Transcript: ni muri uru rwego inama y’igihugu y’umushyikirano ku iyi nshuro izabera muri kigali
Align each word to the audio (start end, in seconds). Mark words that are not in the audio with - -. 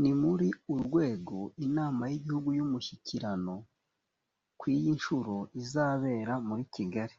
ni 0.00 0.12
muri 0.20 0.48
uru 0.70 0.82
rwego 0.88 1.36
inama 1.66 2.02
y’igihugu 2.10 2.48
y’umushyikirano 2.58 3.54
ku 4.58 4.64
iyi 4.76 4.88
nshuro 4.98 5.36
izabera 5.60 6.34
muri 6.48 6.64
kigali 6.74 7.16